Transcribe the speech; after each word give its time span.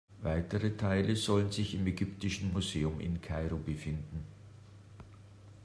Weitere 0.23 0.75
Teile 0.75 1.15
sollen 1.15 1.51
sich 1.51 1.75
im 1.75 1.85
Ägyptischen 1.85 2.51
Museum 2.53 2.99
in 2.99 3.21
Kairo 3.21 3.57
befinden. 3.57 4.25